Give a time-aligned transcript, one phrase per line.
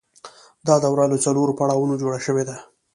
[0.67, 2.55] دا دوره له څلورو پړاوونو جوړه شوې ده